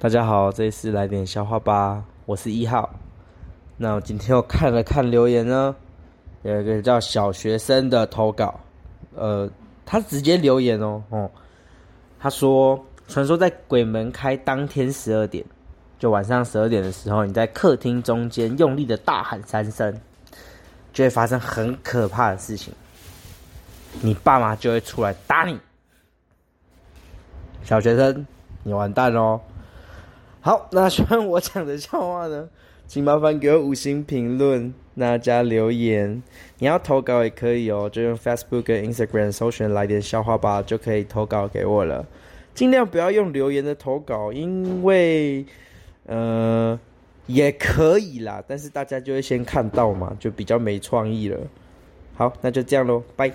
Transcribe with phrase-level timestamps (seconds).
[0.00, 2.88] 大家好，这里是来点笑话吧，我是一号。
[3.76, 5.74] 那我今天我看了看留言呢，
[6.42, 8.60] 有一个叫小学生的投稿，
[9.16, 9.50] 呃，
[9.84, 11.28] 他直接留言哦，哦，
[12.20, 15.44] 他说，传说在鬼门开当天十二点，
[15.98, 19.92] 就晚上十二点的时候，你在客厅中间用力的大喊三声，
[20.92, 22.72] 就会发生很可怕的事情，
[24.00, 25.58] 你爸妈就会出来打你。
[27.64, 28.24] 小学生，
[28.62, 29.40] 你完蛋喽！
[30.48, 32.48] 好，那喜欢我讲的笑话呢，
[32.86, 36.22] 请麻烦给我五星评论，那加留言。
[36.58, 42.06] 你要投稿也可以哦，就用 Facebook 跟 Instagram 搜寻来点笑话吧，就可以投稿给我了。
[42.54, 45.44] 尽量不要用留言的投稿，因为，
[46.06, 46.80] 呃，
[47.26, 51.38] 也可以啦，但是大家就会先看到嘛，就比较没创意了。
[52.14, 53.30] 好，那就这样喽，拜。